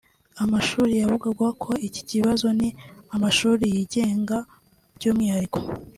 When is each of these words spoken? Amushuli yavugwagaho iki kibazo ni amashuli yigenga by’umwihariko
Amushuli 0.41 0.93
yavugwagaho 1.01 1.73
iki 1.87 2.01
kibazo 2.09 2.47
ni 2.59 2.69
amashuli 3.15 3.63
yigenga 3.75 4.37
by’umwihariko 4.95 5.59